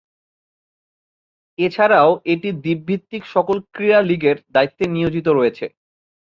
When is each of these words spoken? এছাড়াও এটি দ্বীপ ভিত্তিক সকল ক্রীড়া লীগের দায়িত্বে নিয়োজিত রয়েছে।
এছাড়াও 1.59 2.09
এটি 2.25 2.49
দ্বীপ 2.63 2.79
ভিত্তিক 2.87 3.23
সকল 3.33 3.57
ক্রীড়া 3.73 3.99
লীগের 4.09 4.37
দায়িত্বে 4.51 4.85
নিয়োজিত 4.87 5.27
রয়েছে। 5.29 5.65